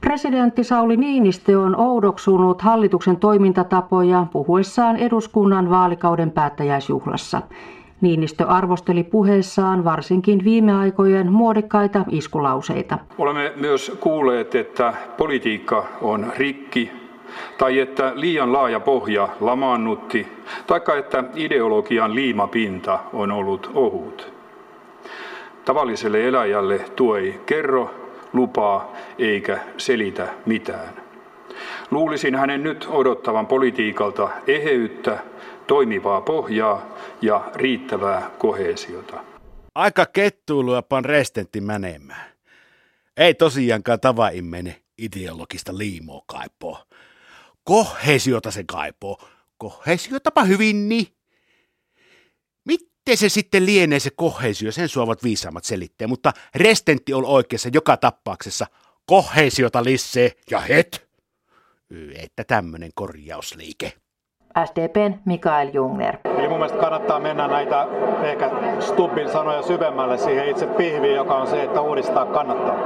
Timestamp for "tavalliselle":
25.66-26.28